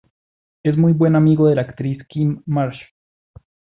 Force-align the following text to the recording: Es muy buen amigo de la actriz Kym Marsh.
Es 0.63 0.75
muy 0.77 0.93
buen 0.93 1.15
amigo 1.15 1.45
de 1.47 1.53
la 1.53 1.61
actriz 1.61 1.99
Kym 2.09 2.41
Marsh. 2.47 2.79